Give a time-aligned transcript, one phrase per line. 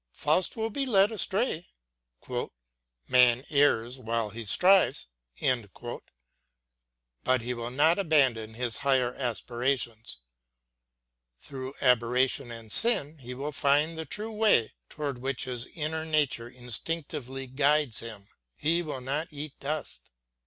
[0.13, 1.67] Faust will be led astray
[3.07, 5.07] "man errs while he strives";
[5.39, 6.01] but
[7.43, 10.17] he will not abandon his higher aspirations;
[11.39, 16.49] through aberration and sin he will find the true way toward which his inner nature
[16.49, 18.27] instinctively guides him.
[18.55, 20.09] He will not eat dust.